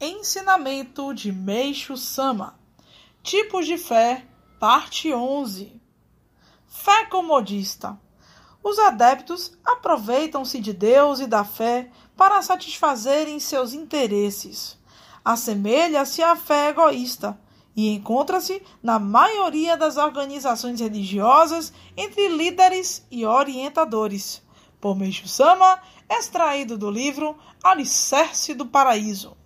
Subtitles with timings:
[0.00, 2.56] Ensinamento de Meixo Sama
[3.20, 4.24] Tipos de Fé,
[4.60, 5.72] Parte 11
[6.68, 8.00] Fé comodista
[8.62, 14.78] Os adeptos aproveitam-se de Deus e da fé para satisfazerem seus interesses.
[15.24, 17.36] Assemelha-se à fé egoísta
[17.74, 24.40] e encontra-se na maioria das organizações religiosas entre líderes e orientadores.
[24.80, 29.36] Por Meixo Sama, extraído do livro Alicerce do Paraíso.